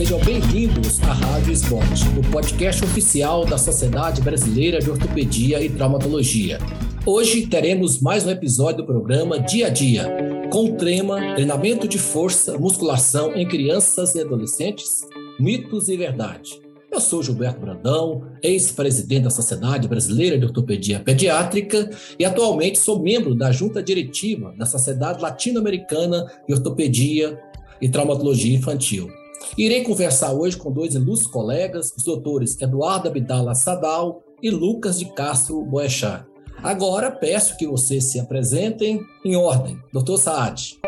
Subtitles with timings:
[0.00, 6.58] sejam bem-vindos à Rádio Esporte, o podcast oficial da Sociedade Brasileira de Ortopedia e Traumatologia.
[7.04, 10.08] Hoje teremos mais um episódio do programa Dia a Dia,
[10.50, 15.06] com o tema Treinamento de Força, Musculação em Crianças e Adolescentes,
[15.38, 16.62] Mitos e Verdade.
[16.90, 23.34] Eu sou Gilberto Brandão, ex-presidente da Sociedade Brasileira de Ortopedia Pediátrica e atualmente sou membro
[23.34, 27.38] da junta diretiva da Sociedade Latino-Americana de Ortopedia
[27.82, 29.19] e Traumatologia Infantil.
[29.56, 35.06] Irei conversar hoje com dois ilustres colegas, os doutores Eduardo Abdala Sadal e Lucas de
[35.14, 36.24] Castro Boechat.
[36.62, 39.78] Agora peço que vocês se apresentem em ordem.
[39.92, 40.78] Doutor Saad.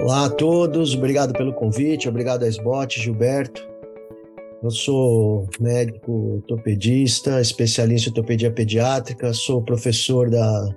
[0.00, 3.68] Olá a todos, obrigado pelo convite, obrigado a SBOT, Gilberto.
[4.62, 10.74] Eu sou médico ortopedista, especialista em ortopedia pediátrica, sou professor da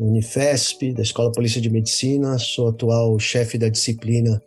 [0.00, 4.40] Unifesp, da Escola Polícia de Medicina, sou atual chefe da disciplina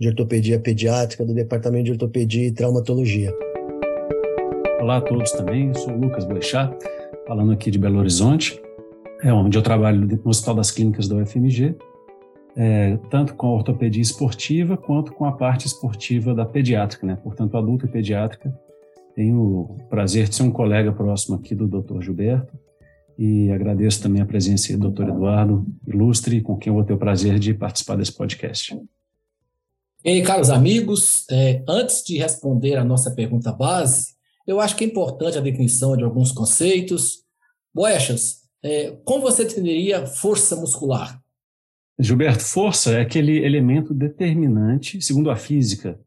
[0.00, 3.34] de ortopedia pediátrica do Departamento de Ortopedia e Traumatologia.
[4.80, 6.76] Olá a todos também, sou Lucas Boechat,
[7.26, 8.60] falando aqui de Belo Horizonte,
[9.22, 11.74] é onde eu trabalho no Hospital das Clínicas da UFMG
[12.58, 17.14] é, tanto com a ortopedia esportiva quanto com a parte esportiva da pediátrica, né?
[17.14, 18.52] Portanto, adulta e pediátrica.
[19.14, 22.00] Tenho o prazer de ser um colega próximo aqui do Dr.
[22.02, 22.58] Gilberto
[23.16, 25.08] e agradeço também a presença do Dr.
[25.08, 28.76] Eduardo Ilustre, com quem eu vou ter o prazer de participar desse podcast.
[30.04, 34.14] E caros amigos, é, antes de responder a nossa pergunta base,
[34.46, 37.24] eu acho que é importante a definição de alguns conceitos.
[37.74, 41.20] Boechas, é, como você definiria força muscular?
[41.98, 46.00] Gilberto, força é aquele elemento determinante, segundo a física,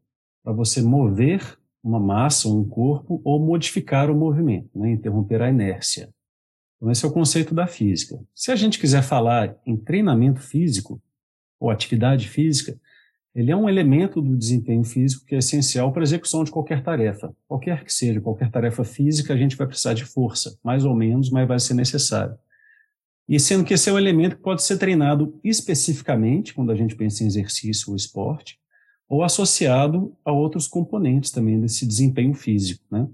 [0.43, 4.91] para você mover uma massa, um corpo, ou modificar o movimento, né?
[4.91, 6.09] interromper a inércia.
[6.77, 8.19] Então, esse é o conceito da física.
[8.33, 11.01] Se a gente quiser falar em treinamento físico,
[11.59, 12.79] ou atividade física,
[13.33, 16.83] ele é um elemento do desempenho físico que é essencial para a execução de qualquer
[16.83, 17.33] tarefa.
[17.47, 21.29] Qualquer que seja, qualquer tarefa física, a gente vai precisar de força, mais ou menos,
[21.29, 22.35] mas vai ser necessário.
[23.29, 26.95] E sendo que esse é um elemento que pode ser treinado especificamente, quando a gente
[26.95, 28.59] pensa em exercício ou esporte,
[29.07, 32.83] ou associado a outros componentes também desse desempenho físico.
[32.91, 33.07] Né?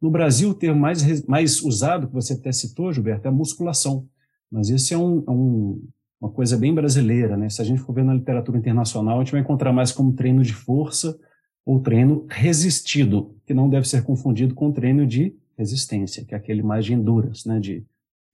[0.00, 4.08] No Brasil, o termo mais, mais usado, que você até citou, Gilberto, é a musculação.
[4.50, 5.82] Mas esse é um, é um,
[6.24, 7.36] uma coisa bem brasileira.
[7.36, 7.50] Né?
[7.50, 10.42] Se a gente for ver na literatura internacional, a gente vai encontrar mais como treino
[10.42, 11.18] de força
[11.66, 16.62] ou treino resistido, que não deve ser confundido com treino de resistência, que é aquele
[16.62, 17.60] mais de endurance, né?
[17.60, 17.84] de,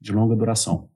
[0.00, 0.88] de longa duração.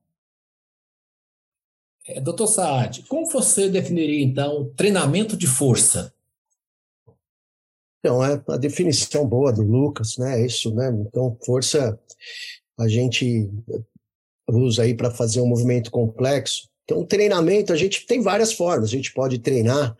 [2.06, 6.14] É, doutor Saad, como você definiria, então, treinamento de força?
[7.98, 10.42] Então, é a definição boa do Lucas, né?
[10.42, 10.90] É isso, né?
[10.90, 11.98] Então, força
[12.78, 13.50] a gente
[14.46, 16.68] usa aí para fazer um movimento complexo.
[16.84, 18.88] Então, treinamento, a gente tem várias formas.
[18.88, 19.96] A gente pode treinar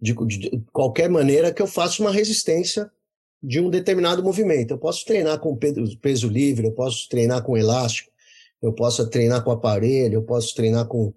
[0.00, 2.90] de, de qualquer maneira que eu faça uma resistência
[3.42, 4.72] de um determinado movimento.
[4.72, 8.10] Eu posso treinar com peso livre, eu posso treinar com elástico,
[8.60, 11.12] eu posso treinar com aparelho, eu posso treinar com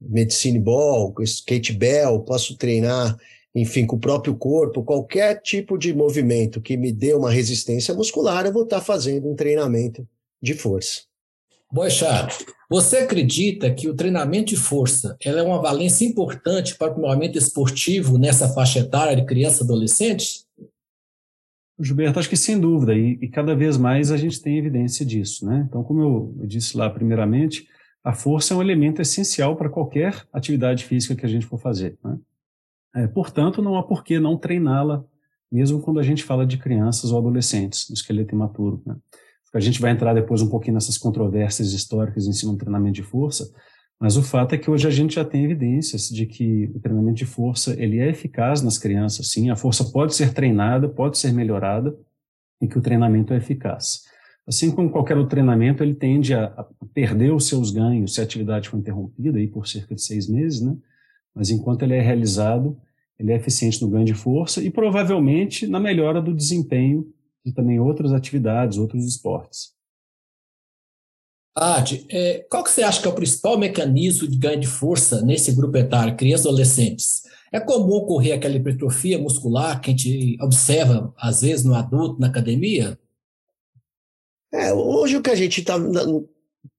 [0.00, 3.18] medicine ball, skate bell, posso treinar,
[3.54, 8.46] enfim, com o próprio corpo, qualquer tipo de movimento que me dê uma resistência muscular,
[8.46, 10.08] eu vou estar fazendo um treinamento
[10.40, 11.02] de força.
[11.72, 17.36] Boechat, você acredita que o treinamento de força é uma valência importante para o movimento
[17.36, 20.44] esportivo nessa faixa etária de criança e adolescente?
[21.78, 25.44] Gilberto, acho que sem dúvida, e, e, cada vez mais a gente tem evidência disso.
[25.44, 25.66] Né?
[25.68, 27.68] Então, como eu, disse lá primeiramente,
[28.02, 31.98] a força é um elemento essencial para qualquer atividade física que a gente for fazer.
[32.02, 32.18] Né?
[32.94, 35.04] É, portanto, não há por que não treiná-la,
[35.52, 38.82] mesmo quando a gente fala de crianças ou adolescentes, no esqueleto imaturo.
[38.86, 38.96] Né?
[39.56, 43.02] A gente vai entrar depois um pouquinho nessas controvérsias históricas em cima do treinamento de
[43.02, 43.50] força,
[43.98, 47.16] mas o fato é que hoje a gente já tem evidências de que o treinamento
[47.16, 49.48] de força ele é eficaz nas crianças, sim.
[49.48, 51.96] A força pode ser treinada, pode ser melhorada,
[52.60, 54.02] e que o treinamento é eficaz.
[54.46, 58.24] Assim como qualquer outro treinamento, ele tende a, a perder os seus ganhos se a
[58.24, 60.76] atividade for interrompida aí por cerca de seis meses, né?
[61.34, 62.78] Mas enquanto ele é realizado,
[63.18, 67.12] ele é eficiente no ganho de força e provavelmente na melhora do desempenho
[67.46, 69.72] de também outras atividades, outros esportes.
[71.54, 75.22] Ad, é, qual que você acha que é o principal mecanismo de ganho de força
[75.22, 77.22] nesse grupo etário, crianças e adolescentes?
[77.52, 82.26] É comum ocorrer aquela hipertrofia muscular que a gente observa, às vezes, no adulto, na
[82.26, 82.98] academia?
[84.52, 85.76] É, hoje o que a gente tá,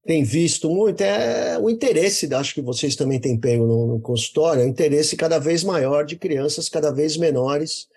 [0.06, 4.62] tem visto muito é o interesse, acho que vocês também têm pego no, no consultório,
[4.62, 7.88] é o interesse cada vez maior de crianças cada vez menores.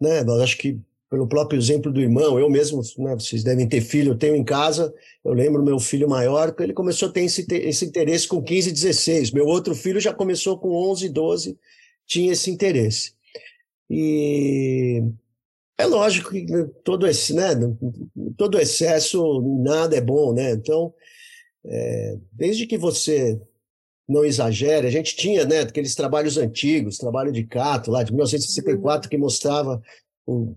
[0.00, 0.20] Né?
[0.20, 4.12] Eu acho que pelo próprio exemplo do irmão, eu mesmo, né, vocês devem ter filho,
[4.12, 7.84] eu tenho em casa, eu lembro meu filho maior, ele começou a ter esse, esse
[7.84, 9.32] interesse com 15, 16.
[9.32, 11.58] Meu outro filho já começou com 11, 12,
[12.06, 13.12] tinha esse interesse.
[13.90, 15.02] E
[15.76, 16.46] é lógico que
[16.84, 17.54] todo esse, né,
[18.36, 20.52] todo excesso nada é bom, né?
[20.52, 20.94] Então,
[21.66, 23.40] é, desde que você
[24.08, 29.10] não exagere, a gente tinha, né, aqueles trabalhos antigos, trabalho de Cato lá de 1964
[29.10, 29.82] que mostrava
[30.24, 30.54] o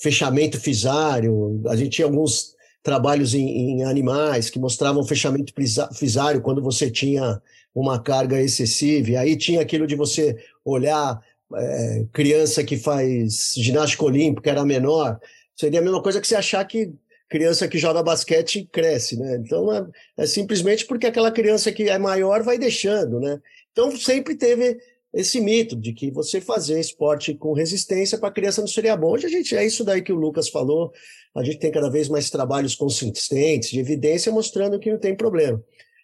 [0.00, 5.52] fechamento fisário, a gente tinha alguns trabalhos em, em animais que mostravam fechamento
[5.94, 7.40] fisário quando você tinha
[7.74, 11.20] uma carga excessiva, e aí tinha aquilo de você olhar
[11.54, 15.18] é, criança que faz ginástica olímpica era menor,
[15.56, 16.92] seria a mesma coisa que você achar que
[17.28, 19.36] criança que joga basquete cresce, né?
[19.36, 19.86] Então é,
[20.16, 23.38] é, simplesmente porque aquela criança que é maior vai deixando, né?
[23.70, 24.78] Então sempre teve
[25.12, 29.12] esse mito de que você fazer esporte com resistência para criança não seria bom.
[29.12, 30.92] Hoje a gente é isso daí que o Lucas falou.
[31.34, 35.62] A gente tem cada vez mais trabalhos consistentes de evidência mostrando que não tem problema.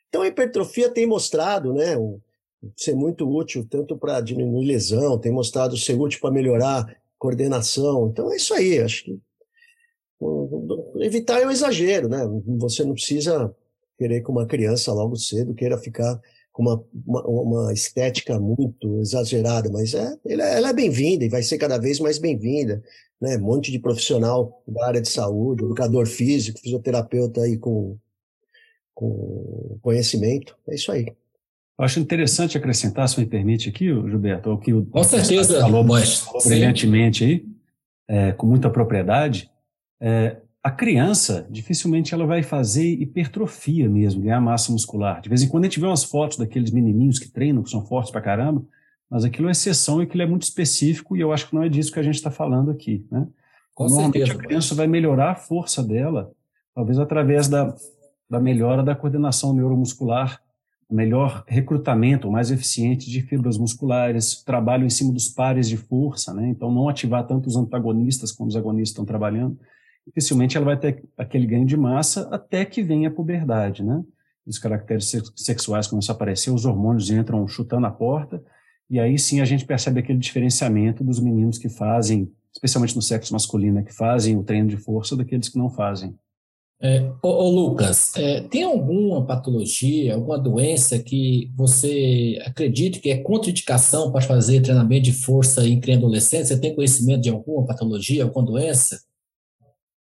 [0.09, 2.21] Então a hipertrofia tem mostrado, né, um,
[2.77, 8.09] ser muito útil tanto para diminuir lesão, tem mostrado ser útil para melhorar coordenação.
[8.09, 9.19] Então é isso aí, acho que
[11.01, 12.21] evitar é um exagero, né?
[12.59, 13.55] Você não precisa
[13.99, 16.21] querer que uma criança logo cedo queira ficar
[16.55, 21.59] com uma, uma, uma estética muito exagerada, mas é, ela é bem-vinda e vai ser
[21.59, 22.81] cada vez mais bem-vinda.
[23.21, 23.37] Né?
[23.37, 27.99] Um monte de profissional da área de saúde, educador físico, fisioterapeuta aí com,
[28.95, 30.57] com conhecimento.
[30.69, 31.13] É isso aí.
[31.77, 36.43] Acho interessante acrescentar, se me permite aqui, Gilberto, o que o Com certeza, falou, falou
[36.45, 37.45] brilhantemente aí,
[38.07, 39.51] é, com muita propriedade.
[40.01, 45.21] É, a criança, dificilmente ela vai fazer hipertrofia mesmo, ganhar massa muscular.
[45.21, 47.85] De vez em quando a gente vê umas fotos daqueles menininhos que treinam, que são
[47.85, 48.65] fortes pra caramba,
[49.11, 51.69] mas aquilo é exceção e aquilo é muito específico e eu acho que não é
[51.69, 53.27] disso que a gente está falando aqui, né?
[53.75, 56.33] Com Normalmente certeza, a criança vai melhorar a força dela,
[56.75, 57.75] talvez através da,
[58.31, 60.41] da melhora da coordenação neuromuscular,
[60.91, 66.49] melhor recrutamento, mais eficiente de fibras musculares, trabalho em cima dos pares de força, né?
[66.49, 69.59] Então não ativar tanto os antagonistas quando os agonistas estão trabalhando
[70.07, 74.03] dificilmente ela vai ter aquele ganho de massa até que venha a puberdade, né?
[74.47, 78.43] Os caracteres sexuais começam a aparecer, os hormônios entram chutando a porta,
[78.91, 83.33] e aí sim a gente percebe aquele diferenciamento dos meninos que fazem, especialmente no sexo
[83.33, 86.15] masculino, né, que fazem o treino de força daqueles que não fazem.
[86.83, 93.23] É, ô, ô Lucas, é, tem alguma patologia, alguma doença que você acredita que é
[93.23, 96.47] contraindicação para fazer treinamento de força em criança adolescente?
[96.49, 99.01] Você tem conhecimento de alguma patologia, alguma doença?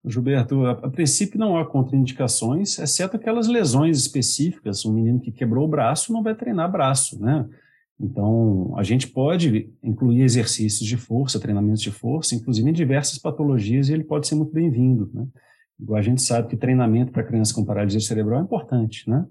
[0.04, 4.84] Gilberto, a, a, princípio não há contraindicações, exceto aquelas lesões específicas.
[4.84, 7.48] Um menino que quebrou o braço não vai treinar braço, né?
[8.00, 13.88] Então, a gente pode incluir exercícios de força, treinamentos de força, inclusive em diversas patologias,
[13.88, 15.24] e ele pode ser muito bem-vindo, né?
[15.78, 19.24] Igual a gente sabe que treinamento para crianças com paralisia cerebral é importante, né?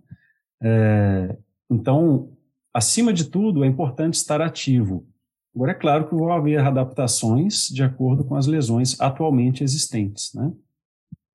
[0.63, 1.35] É,
[1.69, 2.31] então,
[2.73, 5.05] acima de tudo, é importante estar ativo.
[5.53, 10.51] Agora, é claro que vão haver adaptações de acordo com as lesões atualmente existentes, né?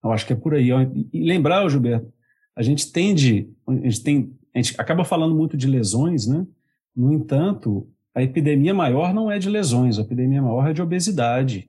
[0.02, 0.70] Eu acho que é por aí.
[1.12, 2.12] E lembrar, Gilberto,
[2.54, 6.46] a gente tende, a gente, tem, a gente acaba falando muito de lesões, né?
[6.94, 11.68] No entanto, a epidemia maior não é de lesões, a epidemia maior é de obesidade,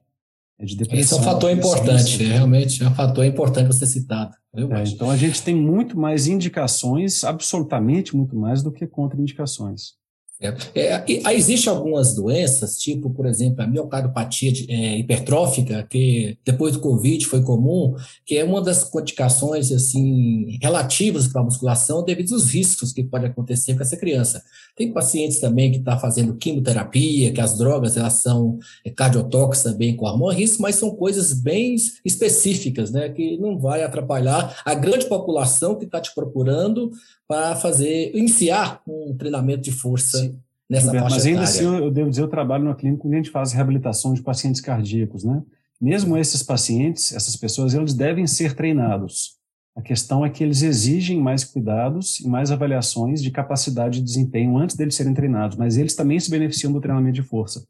[0.58, 1.00] é de depressão.
[1.00, 4.34] Esse é um fator importante, é, realmente é um fator importante você citado.
[4.54, 9.98] É, então a gente tem muito mais indicações, absolutamente muito mais do que contraindicações.
[10.40, 16.80] É, é, existe algumas doenças, tipo, por exemplo, a miocardiopatia é, hipertrófica, que depois do
[16.80, 22.50] Covid foi comum, que é uma das indicações assim, relativas para a musculação devido aos
[22.50, 24.40] riscos que pode acontecer com essa criança.
[24.76, 29.72] Tem pacientes também que estão tá fazendo quimioterapia, que as drogas elas são é, cardiotóxicas
[29.72, 31.74] também com hormônio risco, mas são coisas bem
[32.04, 36.92] específicas, né, que não vai atrapalhar a grande população que está te procurando
[37.28, 40.40] para fazer, iniciar um treinamento de força Sim.
[40.68, 43.18] nessa Roberto, faixa Mas ainda assim, eu devo dizer, eu trabalho numa clínica onde a
[43.18, 45.42] gente faz reabilitação de pacientes cardíacos, né?
[45.78, 49.36] Mesmo esses pacientes, essas pessoas, eles devem ser treinados.
[49.76, 54.56] A questão é que eles exigem mais cuidados e mais avaliações de capacidade de desempenho
[54.56, 57.64] antes deles serem treinados, mas eles também se beneficiam do treinamento de força.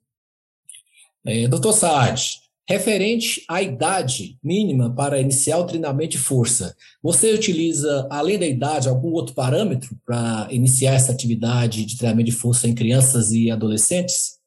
[1.27, 8.07] É, doutor Saad, Referente à idade mínima para iniciar o treinamento de força, você utiliza,
[8.11, 12.75] além da idade, algum outro parâmetro para iniciar essa atividade de treinamento de força em
[12.75, 14.39] crianças e adolescentes?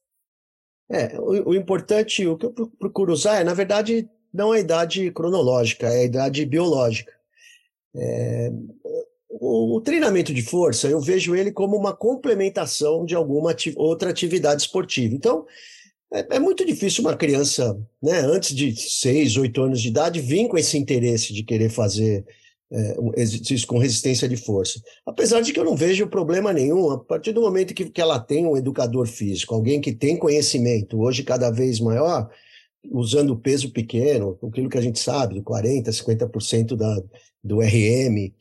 [0.92, 5.10] É, o, o importante, o que eu procuro usar é, na verdade, não a idade
[5.10, 7.12] cronológica, é a idade biológica.
[7.96, 8.52] É,
[9.30, 14.12] o, o, treinamento de força, eu vejo ele como uma complementação de alguma ati outra
[14.12, 15.16] atividade esportiva.
[15.16, 15.48] Então,
[16.14, 20.48] é, é, muito difícil uma criança, né, antes de seis, oito anos de idade, vir
[20.48, 22.26] com esse interesse de querer fazer
[22.72, 22.96] é,
[23.68, 24.82] com resistência de força.
[25.06, 28.20] Apesar de que eu não vejo problema nenhum, a partir do momento que, que ela
[28.20, 32.30] tem um educador físico, alguém que tem conhecimento, hoje cada vez maior,
[32.90, 37.02] usando peso pequeno, aquilo que a gente sabe, 40%, 50% da,
[37.44, 38.34] do RM,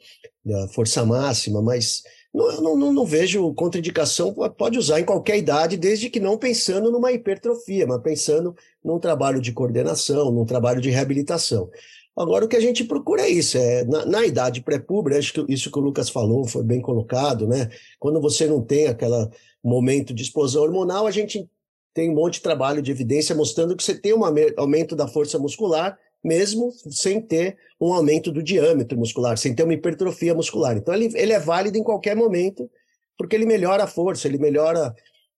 [0.45, 5.77] da força máxima, mas não, não, não, não, vejo contraindicação, pode usar em qualquer idade,
[5.77, 10.91] desde que não pensando numa hipertrofia, mas pensando num trabalho de coordenação, num trabalho de
[10.91, 11.69] reabilitação.
[12.17, 15.53] Agora, o que a gente procura é isso, é na, na idade pré-púbera, acho que
[15.53, 17.71] isso que o Lucas falou foi bem colocado, né?
[17.99, 19.29] Quando você não tem aquele
[19.63, 21.49] momento de explosão hormonal, a gente
[21.93, 24.23] tem um monte de trabalho de evidência mostrando que você tem um
[24.57, 29.75] aumento da força muscular, mesmo sem ter um aumento do diâmetro muscular, sem ter uma
[29.75, 30.77] hipertrofia muscular.
[30.77, 32.71] Então, ele, ele é válido em qualquer momento,
[33.17, 34.95] porque ele melhora a força, ele melhora.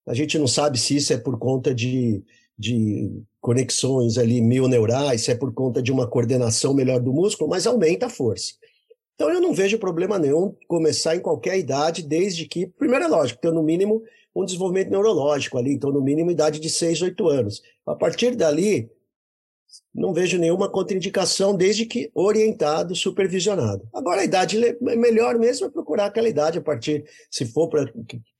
[0.07, 2.25] A gente não sabe se isso é por conta de
[2.63, 7.67] de conexões ali mioneurais, se é por conta de uma coordenação melhor do músculo, mas
[7.67, 8.55] aumenta a força.
[9.15, 13.41] Então eu não vejo problema nenhum começar em qualquer idade, desde que, primeiro é lógico,
[13.41, 14.03] ter no mínimo
[14.35, 17.63] um desenvolvimento neurológico ali, então no mínimo idade de 6, 8 anos.
[17.85, 18.89] A partir dali,
[19.95, 23.87] não vejo nenhuma contraindicação, desde que orientado, supervisionado.
[23.93, 27.87] Agora, a idade melhor mesmo é procurar aquela idade a partir, se for para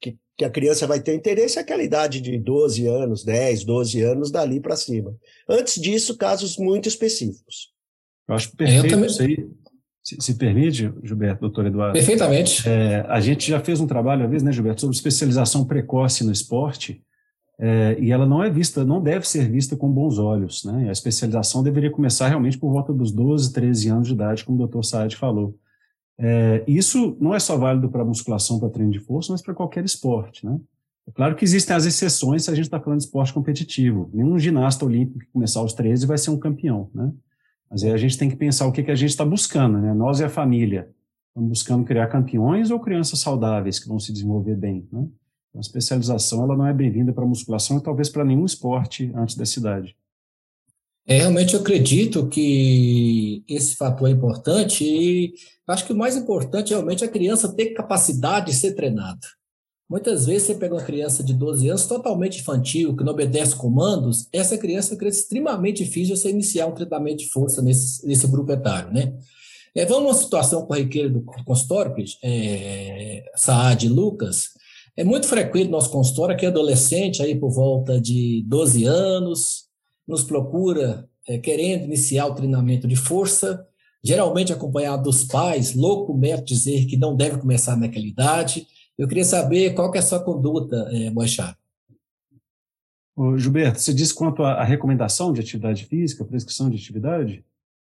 [0.01, 4.03] que, que, a criança vai ter interesse, é aquela idade de 12 anos, 10, 12
[4.03, 5.15] anos, dali para cima.
[5.49, 7.71] Antes disso, casos muito específicos.
[8.29, 9.49] Eu acho perfeito Eu isso aí.
[10.03, 11.93] Se, se, permite, Gilberto, doutor Eduardo.
[11.93, 12.69] Perfeitamente.
[12.69, 16.33] É, a gente já fez um trabalho, às vezes, né, Gilberto, sobre especialização precoce no
[16.33, 17.01] esporte,
[17.65, 20.65] é, e ela não é vista, não deve ser vista com bons olhos.
[20.65, 20.89] Né?
[20.89, 24.59] A especialização deveria começar realmente por volta dos 12, 13 anos de idade, como o
[24.59, 25.57] doutor Saad falou.
[26.19, 29.85] É, isso não é só válido para musculação, para treino de força, mas para qualquer
[29.85, 30.45] esporte.
[30.45, 30.59] Né?
[31.07, 34.11] É claro que existem as exceções se a gente está falando de esporte competitivo.
[34.13, 36.91] Nenhum ginasta olímpico que começar aos 13 vai ser um campeão.
[36.93, 37.13] Né?
[37.71, 39.79] Mas aí a gente tem que pensar o que, que a gente está buscando.
[39.79, 39.95] Né?
[39.95, 40.91] Nós e a família
[41.29, 44.89] estamos buscando criar campeões ou crianças saudáveis que vão se desenvolver bem.
[44.91, 45.07] Né?
[45.55, 49.37] A especialização ela não é bem-vinda para a musculação e talvez para nenhum esporte antes
[49.37, 49.97] dessa idade.
[51.07, 55.35] É, realmente eu acredito que esse fator é importante e
[55.67, 59.21] acho que o mais importante é realmente a criança ter capacidade de ser treinada.
[59.91, 64.27] Muitas vezes você pega uma criança de 12 anos totalmente infantil, que não obedece comandos,
[64.33, 68.91] essa criança cresce extremamente difícil você iniciar um treinamento de força nesse, nesse grupo etário,
[68.91, 69.13] né?
[69.75, 74.51] É, vamos uma situação corriqueira do consultório, é, Saad e Lucas,
[74.97, 79.65] é muito frequente no nosso consultório que adolescente, aí por volta de 12 anos,
[80.07, 83.67] nos procura é, querendo iniciar o treinamento de força,
[84.03, 88.67] geralmente acompanhado dos pais, louco mesmo dizer que não deve começar naquela idade.
[88.99, 91.57] Eu queria saber qual que é a sua conduta, é, Moixá.
[93.37, 97.45] Gilberto, você disse quanto à recomendação de atividade física, prescrição de atividade?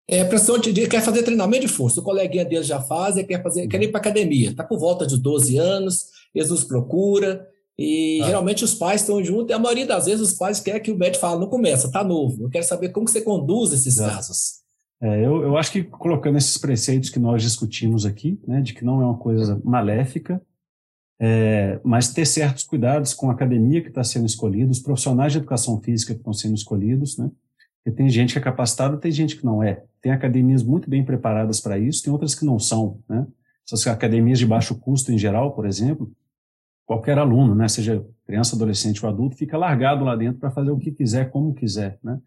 [0.07, 2.01] É, pressão de quer fazer treinamento de força.
[2.01, 4.51] O coleguinha dele já faz, quer fazer, quer ir para academia.
[4.51, 7.47] Está por volta de 12 anos, eles nos procura
[7.79, 8.27] e ah.
[8.27, 9.51] geralmente os pais estão juntos.
[9.51, 12.05] E a maioria das vezes os pais querem que o médico fale, não começa, tá
[12.05, 12.45] novo.
[12.45, 14.07] Eu quero saber como que você conduz esses é.
[14.07, 14.65] casos.
[15.01, 18.85] É, eu, eu acho que colocando esses preceitos que nós discutimos aqui, né, de que
[18.85, 20.41] não é uma coisa maléfica,
[21.21, 25.39] é, mas ter certos cuidados com a academia que está sendo escolhida, os profissionais de
[25.39, 27.31] educação física que estão sendo escolhidos, né,
[27.85, 29.85] porque tem gente que é capacitada, tem gente que não é.
[30.01, 33.27] Tem academias muito bem preparadas para isso, tem outras que não são, né?
[33.67, 36.11] Essas academias de baixo custo em geral, por exemplo,
[36.87, 40.79] qualquer aluno, né, seja criança, adolescente ou adulto, fica largado lá dentro para fazer o
[40.79, 42.19] que quiser, como quiser, né?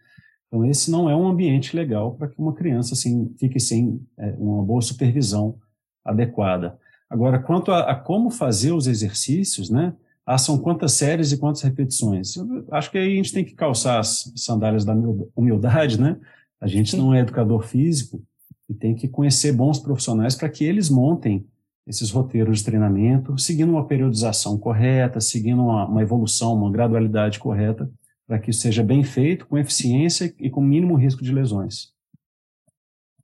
[0.48, 4.34] Então esse não é um ambiente legal para que uma criança assim fique sem é,
[4.38, 5.58] uma boa supervisão
[6.06, 6.80] adequada.
[7.10, 9.94] Agora, quanto a, a como fazer os exercícios, né?
[10.28, 12.36] ah, são quantas séries e quantas repetições.
[12.36, 14.94] Eu acho que aí a gente tem que calçar as sandálias da
[15.34, 16.18] humildade, né?
[16.60, 18.22] A gente não é educador físico
[18.70, 21.48] e tem que conhecer bons profissionais para que eles montem
[21.88, 27.90] esses roteiros de treinamento, seguindo uma periodização correta, seguindo uma, uma evolução, uma gradualidade correta,
[28.28, 31.96] para que isso seja bem feito, com eficiência e com mínimo risco de lesões.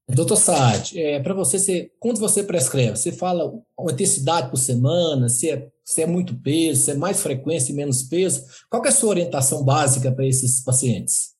[0.08, 5.27] Doutor Saad, é, para você, você, quando você prescreve, você fala uma intensidade por semana,
[5.27, 8.89] se é, se é muito peso, se é mais frequência e menos peso, qual é
[8.89, 11.34] a sua orientação básica para esses pacientes?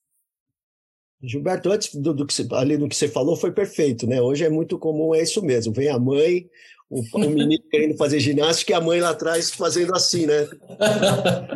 [1.22, 4.22] Gilberto, antes do, do que você, ali no que você falou, foi perfeito, né?
[4.22, 5.74] Hoje é muito comum, é isso mesmo.
[5.74, 6.50] Vem a mãe,
[6.94, 10.48] o, o menino querendo fazer ginástica e a mãe lá atrás fazendo assim, né?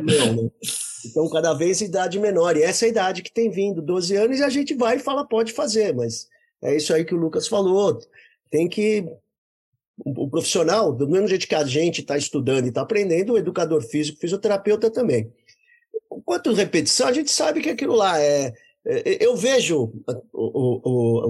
[0.02, 0.52] Não, né?
[1.06, 2.58] Então, cada vez idade menor.
[2.58, 5.00] E essa é a idade que tem vindo, 12 anos, e a gente vai e
[5.00, 6.28] fala, pode fazer, mas
[6.62, 8.00] é isso aí que o Lucas falou.
[8.50, 9.06] Tem que.
[10.00, 13.82] O profissional, do mesmo jeito que a gente está estudando e está aprendendo, o educador
[13.82, 15.32] físico, fisioterapeuta também.
[16.24, 18.54] Quanto repetição, a gente sabe que aquilo lá é, é,
[19.20, 19.92] eu vejo
[20.32, 20.82] o,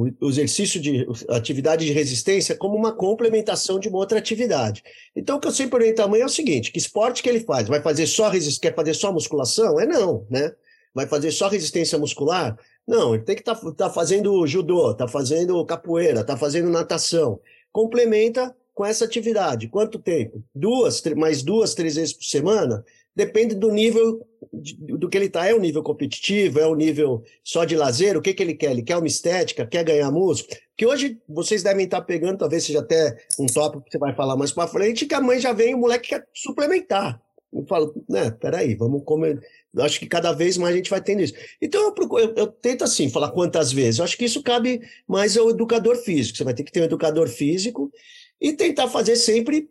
[0.03, 4.83] o, o, exercício de atividade de resistência como uma complementação de uma outra atividade.
[5.15, 7.39] Então, o que eu sempre oriento a mãe é o seguinte: que esporte que ele
[7.39, 7.67] faz?
[7.67, 8.61] Vai fazer só resistência?
[8.61, 9.79] Quer fazer só musculação?
[9.79, 10.51] É não, né?
[10.93, 12.55] Vai fazer só resistência muscular?
[12.87, 17.39] Não, ele tem que estar tá, tá fazendo judô, está fazendo capoeira, está fazendo natação.
[17.71, 19.67] Complementa com essa atividade.
[19.67, 20.43] Quanto tempo?
[20.53, 22.85] Duas, mais duas, três vezes por semana?
[23.17, 25.47] Depende do nível do que ele está.
[25.47, 28.69] É o nível competitivo, é o nível só de lazer, o que, que ele quer?
[28.69, 30.55] Ele quer uma estética, quer ganhar música?
[30.77, 34.13] Que hoje vocês devem estar tá pegando, talvez seja até um tópico que você vai
[34.13, 37.19] falar mais para frente, que a mãe já vem, o moleque quer suplementar.
[37.51, 39.41] Eu falo, né, peraí, vamos comer.
[39.73, 41.33] Eu acho que cada vez mais a gente vai tendo isso.
[41.59, 43.97] Então eu, procuro, eu, eu, tento assim, falar quantas vezes.
[43.97, 46.37] Eu acho que isso cabe mais ao educador físico.
[46.37, 47.91] Você vai ter que ter um educador físico
[48.39, 49.67] e tentar fazer sempre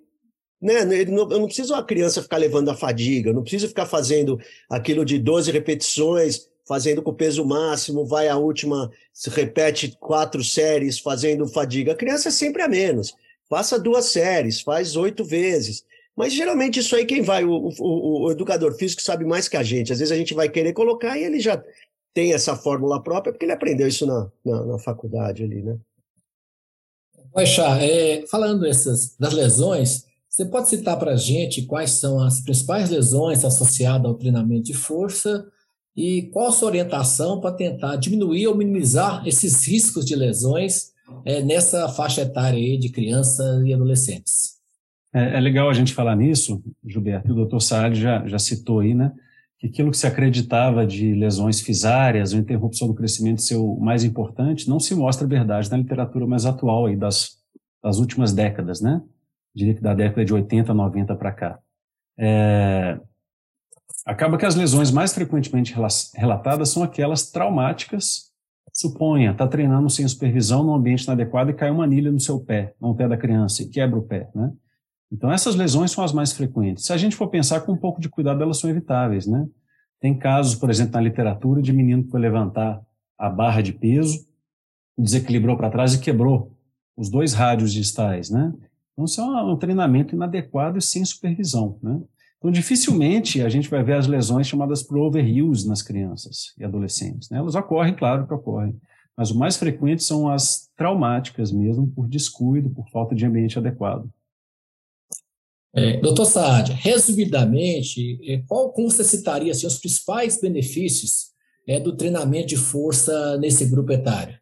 [0.61, 0.81] né?
[1.03, 4.39] Eu não preciso a criança ficar levando a fadiga, eu não preciso ficar fazendo
[4.71, 10.43] aquilo de 12 repetições, fazendo com o peso máximo, vai a última, se repete quatro
[10.43, 11.93] séries fazendo fadiga.
[11.93, 13.15] A criança é sempre a menos.
[13.49, 15.85] Faça duas séries, faz oito vezes.
[16.17, 19.63] Mas geralmente isso aí quem vai, o, o, o, educador físico sabe mais que a
[19.63, 19.93] gente.
[19.93, 21.63] Às vezes a gente vai querer colocar e ele já
[22.13, 25.77] tem essa fórmula própria, porque ele aprendeu isso na, na, na faculdade ali, né?
[27.33, 30.06] Poxa, é, falando essas, das lesões,
[30.37, 34.75] você pode citar para a gente quais são as principais lesões associadas ao treinamento de
[34.75, 35.47] força
[35.97, 40.93] e qual a sua orientação para tentar diminuir ou minimizar esses riscos de lesões
[41.25, 44.57] é, nessa faixa etária aí de crianças e adolescentes?
[45.15, 48.93] É, é, legal a gente falar nisso, Gilberto, o doutor Saad já, já citou aí,
[48.93, 49.13] né?
[49.59, 54.05] Que aquilo que se acreditava de lesões fisárias ou interrupção do crescimento ser o mais
[54.05, 57.39] importante, não se mostra verdade na literatura mais atual aí das,
[57.83, 59.01] das últimas décadas, né?
[59.57, 61.59] Diria que da década de 80, 90 para cá.
[62.19, 63.01] É,
[64.05, 65.75] acaba que as lesões mais frequentemente
[66.15, 68.31] relatadas são aquelas traumáticas.
[68.73, 72.75] Suponha, está treinando sem supervisão no ambiente inadequado e cai uma anilha no seu pé,
[72.79, 74.53] no pé da criança, e quebra o pé, né?
[75.11, 76.85] Então, essas lesões são as mais frequentes.
[76.85, 79.47] Se a gente for pensar com um pouco de cuidado, elas são evitáveis, né?
[80.01, 82.83] Tem casos, por exemplo, na literatura, de menino que foi levantar
[83.17, 84.27] a barra de peso,
[84.99, 86.53] desequilibrou para trás e quebrou
[86.97, 88.53] os dois rádios distais, né?
[88.97, 92.01] Então, isso é um treinamento inadequado e sem supervisão, né?
[92.39, 97.29] Então, dificilmente a gente vai ver as lesões chamadas por overuse nas crianças e adolescentes.
[97.29, 97.39] Né?
[97.39, 98.79] Elas ocorrem, claro que ocorrem,
[99.17, 104.09] mas o mais frequente são as traumáticas mesmo, por descuido, por falta de ambiente adequado.
[105.75, 111.33] É, doutor Saad, resumidamente, é, qual, como você citaria assim, os principais benefícios
[111.67, 114.39] é, do treinamento de força nesse grupo etário?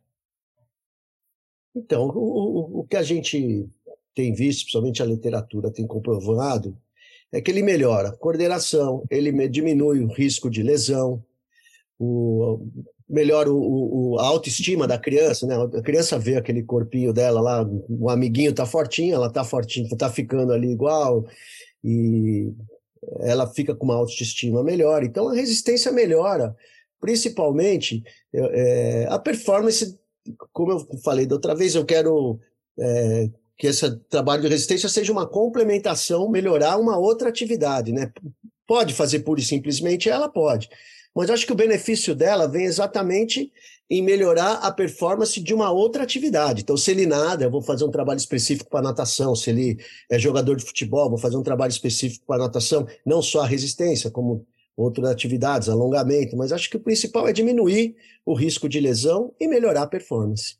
[1.74, 3.68] Então, o, o que a gente
[4.14, 6.76] tem visto, principalmente a literatura tem comprovado,
[7.32, 11.22] é que ele melhora a coordenação, ele diminui o risco de lesão,
[11.98, 12.66] o,
[13.08, 15.56] melhora o, o, a autoestima da criança, né?
[15.56, 20.10] A criança vê aquele corpinho dela lá, o amiguinho tá fortinho, ela tá fortinho, tá
[20.10, 21.26] ficando ali igual,
[21.82, 22.52] e
[23.20, 25.02] ela fica com uma autoestima melhor.
[25.02, 26.56] Então a resistência melhora,
[27.00, 29.98] principalmente é, a performance,
[30.52, 32.38] como eu falei da outra vez, eu quero
[32.78, 38.12] é, que esse trabalho de resistência seja uma complementação, melhorar uma outra atividade, né?
[38.66, 40.68] Pode fazer pura e simplesmente, ela pode.
[41.14, 43.52] Mas acho que o benefício dela vem exatamente
[43.88, 46.62] em melhorar a performance de uma outra atividade.
[46.62, 49.36] Então, se ele nada, eu vou fazer um trabalho específico para natação.
[49.36, 49.78] Se ele
[50.10, 52.86] é jogador de futebol, vou fazer um trabalho específico para natação.
[53.06, 54.44] Não só a resistência, como
[54.76, 56.36] outras atividades, alongamento.
[56.36, 60.56] Mas acho que o principal é diminuir o risco de lesão e melhorar a performance.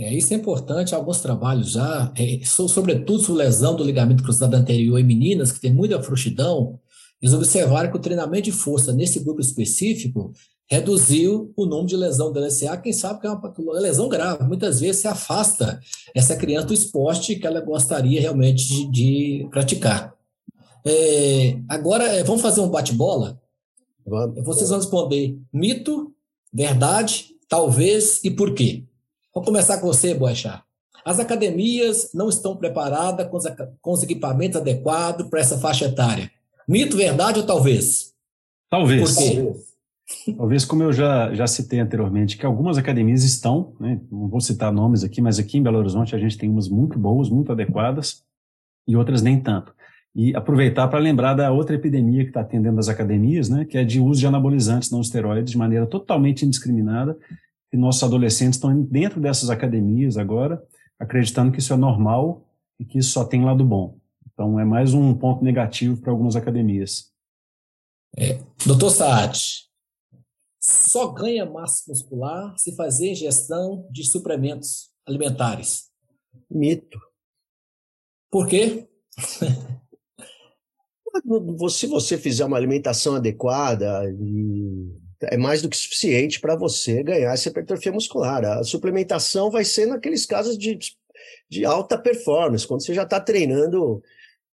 [0.00, 4.98] É, isso é importante, alguns trabalhos já, é, sobretudo sobre lesão do ligamento cruzado anterior
[4.98, 6.80] em meninas, que tem muita frouxidão,
[7.20, 10.32] eles observaram que o treinamento de força nesse grupo específico
[10.66, 14.42] reduziu o número de lesão do LCA, quem sabe que é uma lesão grave.
[14.44, 15.78] Muitas vezes se afasta
[16.14, 20.14] essa criança do esporte que ela gostaria realmente de, de praticar.
[20.86, 23.38] É, agora, é, vamos fazer um bate-bola?
[24.42, 26.14] Vocês vão responder mito,
[26.50, 28.84] verdade, talvez e por quê?
[29.34, 30.62] Vou começar com você, Boechat.
[31.04, 33.44] As academias não estão preparadas com os,
[33.80, 36.30] com os equipamentos adequados para essa faixa etária.
[36.68, 38.12] Mito, verdade ou talvez?
[38.68, 39.14] Talvez.
[39.14, 39.52] Por quê?
[40.36, 44.72] Talvez, como eu já, já citei anteriormente, que algumas academias estão, né, não vou citar
[44.72, 48.24] nomes aqui, mas aqui em Belo Horizonte a gente tem umas muito boas, muito adequadas,
[48.86, 49.72] e outras nem tanto.
[50.12, 53.84] E aproveitar para lembrar da outra epidemia que está atendendo as academias, né, que é
[53.84, 57.16] de uso de anabolizantes não esteroides de maneira totalmente indiscriminada
[57.72, 60.62] e nossos adolescentes estão dentro dessas academias agora,
[60.98, 62.46] acreditando que isso é normal
[62.78, 63.98] e que isso só tem lado bom.
[64.32, 67.10] Então, é mais um ponto negativo para algumas academias.
[68.16, 69.38] É, doutor Saad,
[70.60, 75.90] só ganha massa muscular se fazer ingestão de suplementos alimentares.
[76.50, 77.00] Mito.
[78.30, 78.88] Por quê?
[81.70, 84.04] se você fizer uma alimentação adequada,
[85.22, 88.44] é mais do que suficiente para você ganhar essa hipertrofia muscular.
[88.44, 90.78] A suplementação vai ser naqueles casos de,
[91.48, 94.02] de alta performance, quando você já está treinando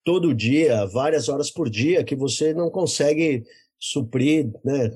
[0.05, 3.44] todo dia, várias horas por dia, que você não consegue
[3.79, 4.90] suprir né,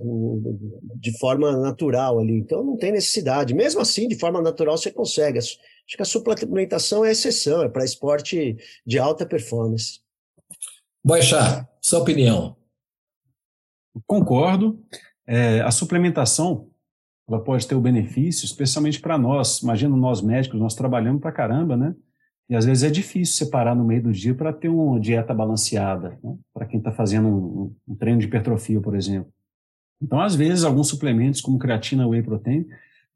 [0.97, 2.35] de forma natural ali.
[2.35, 3.55] Então não tem necessidade.
[3.55, 5.39] Mesmo assim, de forma natural, você consegue.
[5.39, 10.01] Acho que a suplementação é exceção, é para esporte de alta performance.
[11.03, 12.57] Boixá, sua opinião.
[14.07, 14.83] Concordo.
[15.27, 16.69] É, a suplementação
[17.29, 19.61] ela pode ter o benefício, especialmente para nós.
[19.63, 21.95] Imagina nós médicos, nós trabalhamos para caramba, né?
[22.49, 26.19] E às vezes é difícil separar no meio do dia para ter uma dieta balanceada,
[26.23, 26.37] né?
[26.53, 29.33] para quem está fazendo um, um, treino de hipertrofia, por exemplo.
[30.03, 32.67] Então, às vezes, alguns suplementos, como creatina, whey protein,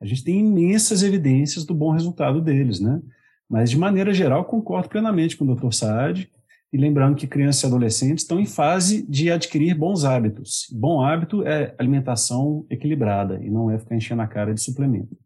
[0.00, 3.02] a gente tem imensas evidências do bom resultado deles, né?
[3.46, 5.72] Mas, de maneira geral, concordo plenamente com o Dr.
[5.72, 6.30] Saad.
[6.72, 10.66] E lembrando que crianças e adolescentes estão em fase de adquirir bons hábitos.
[10.70, 15.16] Bom hábito é alimentação equilibrada e não é ficar enchendo a cara de suplemento.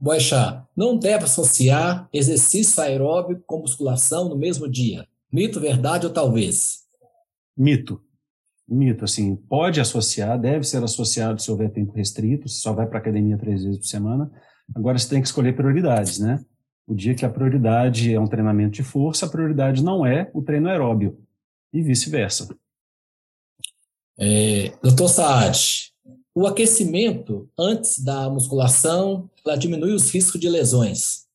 [0.00, 5.06] Boixá, não deve associar exercício aeróbico com musculação no mesmo dia.
[5.32, 6.80] Mito, verdade ou talvez?
[7.56, 8.02] Mito.
[8.68, 12.98] Mito, assim, pode associar, deve ser associado se houver tempo restrito, se só vai para
[12.98, 14.30] academia três vezes por semana.
[14.74, 16.44] Agora você tem que escolher prioridades, né?
[16.86, 20.42] O dia que a prioridade é um treinamento de força, a prioridade não é o
[20.42, 21.18] treino aeróbio,
[21.72, 22.48] e vice-versa.
[24.18, 25.92] É, doutor Saad,
[26.34, 31.26] o aquecimento antes da musculação ela diminui os riscos de lesões.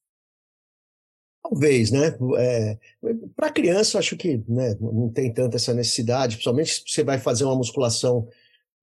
[1.43, 2.17] Talvez, né?
[2.37, 2.77] É,
[3.35, 7.45] Para criança, acho que né, não tem tanta essa necessidade, principalmente se você vai fazer
[7.45, 8.27] uma musculação,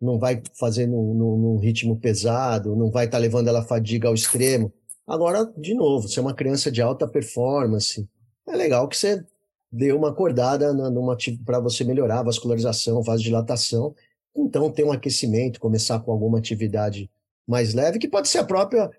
[0.01, 4.09] não vai fazer num, num ritmo pesado, não vai estar tá levando ela a fadiga
[4.09, 4.73] ao extremo.
[5.07, 8.09] Agora, de novo, se é uma criança de alta performance,
[8.49, 9.25] é legal que você
[9.71, 10.73] dê uma acordada
[11.45, 13.95] para você melhorar a vascularização, vasodilatação
[14.37, 17.09] então, ter um aquecimento, começar com alguma atividade
[17.47, 18.91] mais leve, que pode ser a própria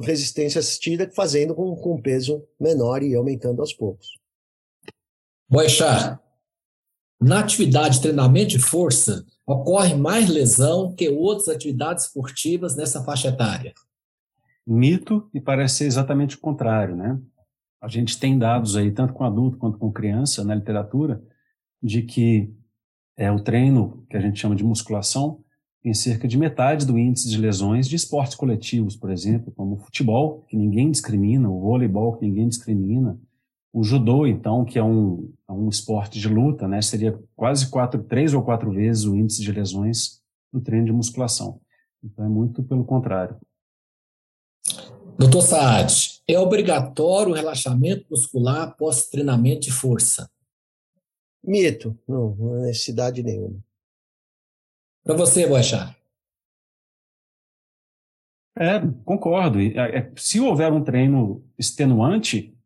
[0.00, 4.18] resistência assistida, fazendo com, com peso menor e aumentando aos poucos.
[5.48, 6.20] Boixá,
[7.20, 13.28] na atividade de treinamento de força, ocorre mais lesão que outras atividades esportivas nessa faixa
[13.28, 13.72] etária?
[14.66, 17.20] Mito, e parece ser exatamente o contrário, né?
[17.80, 21.22] A gente tem dados aí, tanto com adulto quanto com criança, na literatura,
[21.82, 22.54] de que
[23.16, 25.42] é, o treino, que a gente chama de musculação,
[25.82, 29.78] tem cerca de metade do índice de lesões de esportes coletivos, por exemplo, como o
[29.78, 33.18] futebol, que ninguém discrimina, o voleibol, que ninguém discrimina,
[33.72, 38.02] o judô, então, que é um, é um esporte de luta, né, seria quase quatro,
[38.04, 40.20] três ou quatro vezes o índice de lesões
[40.52, 41.60] no treino de musculação.
[42.04, 43.36] Então, é muito pelo contrário.
[45.18, 50.30] Doutor Saad, é obrigatório o relaxamento muscular após treinamento de força?
[51.44, 53.58] Mito, não, não é necessidade nenhuma.
[55.04, 55.96] Para você, Boechat.
[58.56, 59.60] É, concordo.
[59.60, 62.56] É, é, se houver um treino extenuante,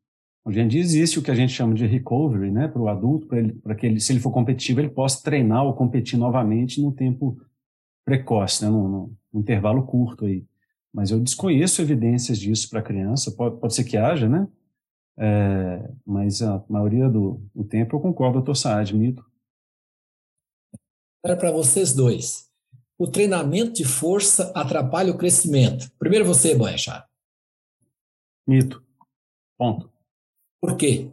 [0.44, 3.28] hoje em dia existe o que a gente chama de recovery, né, para o adulto,
[3.62, 7.40] para que ele, se ele for competitivo, ele possa treinar ou competir novamente no tempo
[8.04, 10.44] precoce, né, num, num intervalo curto aí.
[10.96, 14.48] Mas eu desconheço evidências disso para criança, pode, pode ser que haja, né?
[15.18, 19.22] É, mas a maioria do, do, tempo eu concordo, doutor Saad, mito.
[21.20, 22.50] Para vocês dois,
[22.96, 25.92] o treinamento de força atrapalha o crescimento.
[25.98, 27.06] Primeiro você, Boechat.
[28.48, 28.82] Mito.
[29.58, 29.92] Ponto.
[30.58, 31.10] Por quê?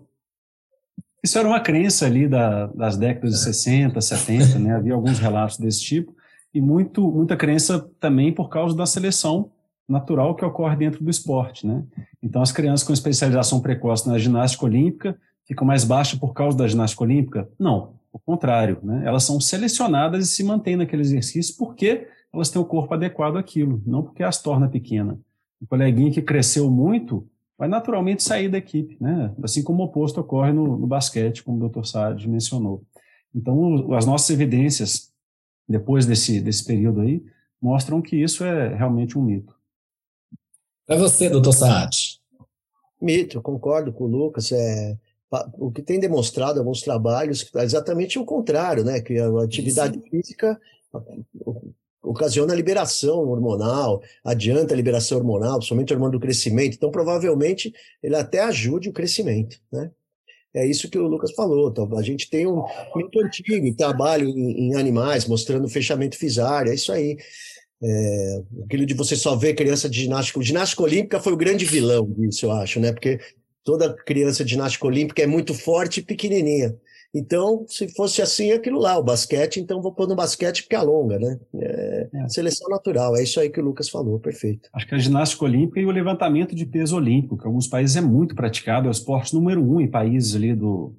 [1.22, 4.76] Isso era uma crença ali da, das décadas de 60, 70, né?
[4.76, 6.16] havia alguns relatos desse tipo,
[6.54, 9.52] e muito, muita crença também por causa da seleção
[9.88, 11.84] natural que ocorre dentro do esporte, né?
[12.22, 16.68] Então, as crianças com especialização precoce na ginástica olímpica ficam mais baixas por causa da
[16.68, 17.50] ginástica olímpica?
[17.60, 19.04] Não, o contrário, né?
[19.06, 23.82] Elas são selecionadas e se mantêm naquele exercício porque elas têm o corpo adequado àquilo,
[23.86, 25.20] não porque as torna pequena.
[25.62, 29.34] O coleguinha que cresceu muito vai naturalmente sair da equipe, né?
[29.44, 31.86] Assim como o oposto ocorre no, no basquete, como o Dr.
[31.86, 32.84] Saad mencionou.
[33.34, 35.12] Então, as nossas evidências
[35.68, 37.24] depois desse, desse período aí
[37.62, 39.56] mostram que isso é realmente um mito.
[40.86, 42.20] Para você, doutor Saad.
[43.02, 44.52] Mito, concordo com o Lucas.
[44.52, 44.98] É,
[45.58, 49.02] o que tem demonstrado alguns trabalhos é exatamente o contrário, né?
[49.02, 50.10] Que a atividade Sim.
[50.10, 50.60] física
[52.02, 56.76] ocasiona a liberação hormonal, adianta a liberação hormonal, principalmente o hormônio do crescimento.
[56.76, 59.90] Então, provavelmente, ele até ajude o crescimento, né?
[60.54, 61.70] É isso que o Lucas falou.
[61.70, 62.64] Então, a gente tem um
[62.96, 67.18] mito antigo, trabalho em, em animais, mostrando fechamento fisário, é isso aí.
[67.84, 70.42] É, aquilo de você só ver criança de ginástica.
[70.42, 72.94] Ginástica olímpica foi o grande vilão disso, eu acho, né?
[72.94, 73.20] Porque
[73.64, 76.76] toda criança de ginástica olímpica é muito forte e pequenininha.
[77.16, 80.76] Então, se fosse assim, é aquilo lá, o basquete, então vou pôr no basquete porque
[80.76, 81.40] alonga, né?
[81.54, 82.30] É, é.
[82.30, 84.68] Seleção natural, é isso aí que o Lucas falou, perfeito.
[84.74, 87.96] Acho que a ginástica olímpica e o levantamento de peso olímpico, que em alguns países
[87.96, 90.96] é muito praticado, é o esporte número um em países ali do,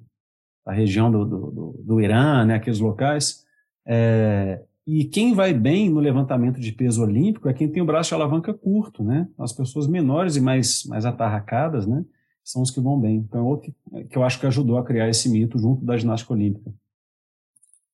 [0.65, 3.43] da região do, do, do, do Irã, né, aqueles locais.
[3.85, 8.09] É, e quem vai bem no levantamento de peso olímpico é quem tem o braço
[8.09, 9.27] de alavanca curto, né?
[9.37, 12.05] As pessoas menores e mais, mais atarracadas, né?
[12.45, 13.15] são os que vão bem.
[13.15, 13.75] Então, é outro
[14.07, 16.71] que eu acho que ajudou a criar esse mito junto da ginástica olímpica.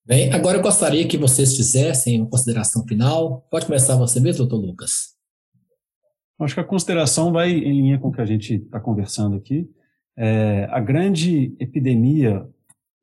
[0.06, 3.48] Bem, agora eu gostaria que vocês fizessem uma consideração final.
[3.50, 5.16] Pode começar você mesmo, doutor Lucas.
[6.38, 9.70] Acho que a consideração vai em linha com o que a gente está conversando aqui.
[10.18, 12.46] É, a grande epidemia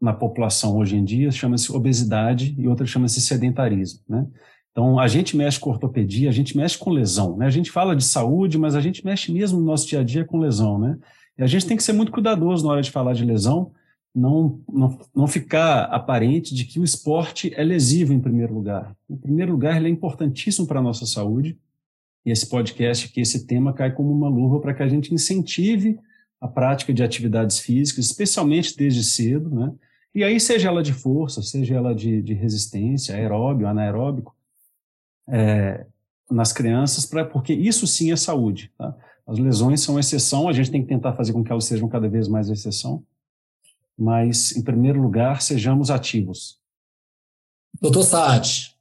[0.01, 4.27] na população hoje em dia chama-se obesidade e outra chama-se sedentarismo, né?
[4.71, 7.47] Então, a gente mexe com ortopedia, a gente mexe com lesão, né?
[7.47, 10.25] A gente fala de saúde, mas a gente mexe mesmo no nosso dia a dia
[10.25, 10.97] com lesão, né?
[11.37, 13.73] E a gente tem que ser muito cuidadoso na hora de falar de lesão,
[14.15, 18.95] não, não, não ficar aparente de que o esporte é lesivo em primeiro lugar.
[19.11, 21.59] Em primeiro lugar, ele é importantíssimo para a nossa saúde,
[22.25, 25.99] e esse podcast aqui, esse tema cai como uma luva para que a gente incentive
[26.41, 29.73] a prática de atividades físicas, especialmente desde cedo, né?
[30.19, 34.37] E aí, seja ela de força, seja ela de, de resistência, aeróbio, anaeróbico,
[35.29, 35.87] é,
[36.29, 38.73] nas crianças, pra, porque isso sim é saúde.
[38.77, 38.97] Tá?
[39.25, 42.09] As lesões são exceção, a gente tem que tentar fazer com que elas sejam cada
[42.09, 43.07] vez mais exceção,
[43.97, 46.61] mas, em primeiro lugar, sejamos ativos.
[47.81, 48.77] Doutor Saad.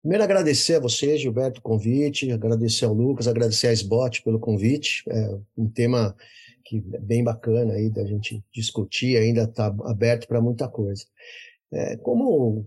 [0.00, 5.02] Primeiro, agradecer a você, Gilberto, o convite, agradecer ao Lucas, agradecer a SBOT pelo convite.
[5.08, 6.14] É um tema
[6.70, 11.04] que é bem bacana aí da gente discutir, ainda está aberto para muita coisa.
[11.72, 12.64] É, como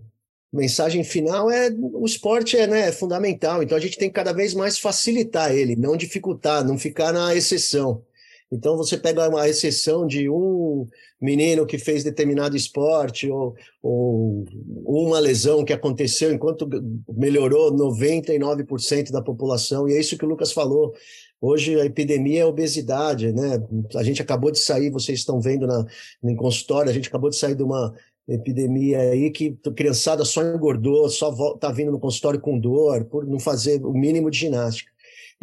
[0.52, 4.32] mensagem final é o esporte é, né, é fundamental, então a gente tem que cada
[4.32, 8.04] vez mais facilitar ele, não dificultar, não ficar na exceção.
[8.52, 10.86] Então você pega uma exceção de um
[11.20, 14.44] menino que fez determinado esporte ou, ou
[14.84, 16.68] uma lesão que aconteceu enquanto
[17.08, 20.94] melhorou 99% da população, e é isso que o Lucas falou.
[21.40, 23.62] Hoje a epidemia é a obesidade, né?
[23.96, 25.84] A gente acabou de sair, vocês estão vendo na,
[26.22, 27.94] no consultório, a gente acabou de sair de uma
[28.26, 33.26] epidemia aí que a criançada só engordou, só está vindo no consultório com dor, por
[33.26, 34.93] não fazer o mínimo de ginástica.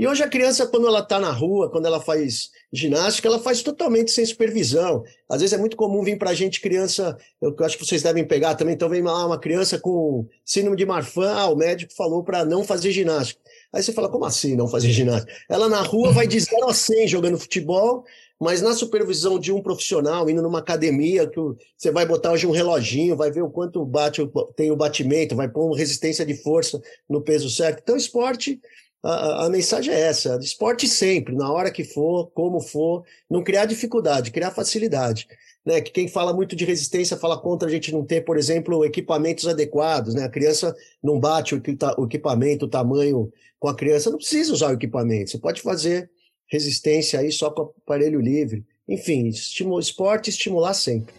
[0.02, 3.62] E hoje a criança, quando ela está na rua, quando ela faz ginástica, ela faz
[3.62, 5.04] totalmente sem supervisão.
[5.30, 8.26] Às vezes é muito comum vir para a gente criança, eu acho que vocês devem
[8.26, 12.24] pegar também, então vem lá uma criança com síndrome de Marfan, ah, o médico falou
[12.24, 13.40] para não fazer ginástica.
[13.72, 15.32] Aí você fala, como assim não fazer ginástica?
[15.48, 18.04] Ela na rua vai de 0 a 100 jogando futebol,
[18.40, 21.40] mas na supervisão de um profissional, indo numa academia, que
[21.78, 25.48] você vai botar hoje um reloginho, vai ver o quanto bate, tem o batimento, vai
[25.48, 27.82] pôr uma resistência de força no peso certo.
[27.84, 28.60] Então, esporte,
[29.04, 33.66] a, a mensagem é essa: esporte sempre, na hora que for, como for, não criar
[33.66, 35.28] dificuldade, criar facilidade.
[35.64, 38.84] Né, que quem fala muito de resistência fala contra a gente não ter, por exemplo,
[38.84, 40.16] equipamentos adequados.
[40.16, 40.24] Né?
[40.24, 41.62] A criança não bate o
[42.04, 45.30] equipamento, o tamanho com a criança, não precisa usar o equipamento.
[45.30, 46.10] Você pode fazer
[46.48, 48.66] resistência aí só com aparelho livre.
[48.90, 51.14] Enfim, esporte estimular sempre.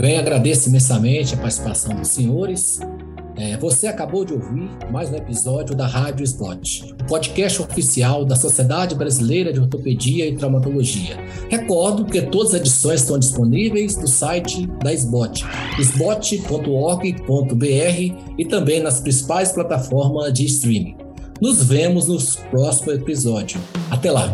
[0.00, 2.80] Bem, agradeço imensamente a participação dos senhores.
[3.38, 8.94] É, você acabou de ouvir mais um episódio da Rádio Spot, podcast oficial da Sociedade
[8.94, 11.18] Brasileira de Ortopedia e Traumatologia.
[11.50, 15.44] Recordo que todas as edições estão disponíveis no site da SBOT,
[15.78, 17.24] sbot.org.br
[18.38, 20.96] e também nas principais plataformas de streaming.
[21.38, 22.16] Nos vemos no
[22.50, 23.60] próximo episódio.
[23.90, 24.32] Até lá!